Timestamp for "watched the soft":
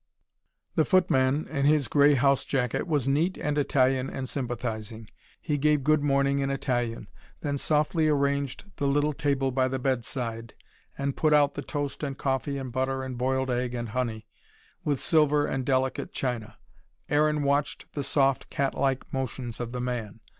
17.43-18.49